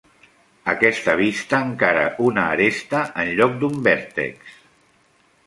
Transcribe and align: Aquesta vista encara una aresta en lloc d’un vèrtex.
Aquesta 0.71 1.13
vista 1.19 1.59
encara 1.65 2.07
una 2.31 2.47
aresta 2.55 3.03
en 3.25 3.31
lloc 3.41 3.55
d’un 3.61 3.79
vèrtex. 3.91 4.59